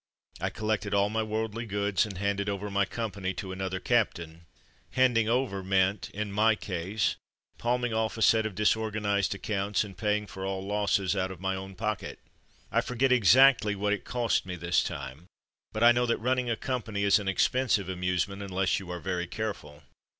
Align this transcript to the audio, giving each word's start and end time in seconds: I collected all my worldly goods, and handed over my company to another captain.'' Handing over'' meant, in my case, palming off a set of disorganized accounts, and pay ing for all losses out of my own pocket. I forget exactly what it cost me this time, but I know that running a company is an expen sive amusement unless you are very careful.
I 0.39 0.49
collected 0.49 0.95
all 0.95 1.11
my 1.11 1.21
worldly 1.21 1.67
goods, 1.67 2.07
and 2.07 2.17
handed 2.17 2.49
over 2.49 2.71
my 2.71 2.85
company 2.85 3.35
to 3.35 3.51
another 3.51 3.79
captain.'' 3.79 4.47
Handing 4.93 5.29
over'' 5.29 5.61
meant, 5.61 6.09
in 6.09 6.31
my 6.31 6.55
case, 6.55 7.17
palming 7.59 7.93
off 7.93 8.17
a 8.17 8.23
set 8.23 8.47
of 8.47 8.55
disorganized 8.55 9.35
accounts, 9.35 9.83
and 9.83 9.95
pay 9.95 10.17
ing 10.17 10.25
for 10.25 10.43
all 10.43 10.65
losses 10.65 11.15
out 11.15 11.29
of 11.29 11.39
my 11.39 11.55
own 11.55 11.75
pocket. 11.75 12.17
I 12.71 12.81
forget 12.81 13.11
exactly 13.11 13.75
what 13.75 13.93
it 13.93 14.03
cost 14.03 14.43
me 14.43 14.55
this 14.55 14.81
time, 14.81 15.27
but 15.71 15.83
I 15.83 15.91
know 15.91 16.07
that 16.07 16.17
running 16.17 16.49
a 16.49 16.55
company 16.55 17.03
is 17.03 17.19
an 17.19 17.27
expen 17.27 17.69
sive 17.69 17.87
amusement 17.87 18.41
unless 18.41 18.79
you 18.79 18.89
are 18.89 18.99
very 18.99 19.27
careful. 19.27 19.83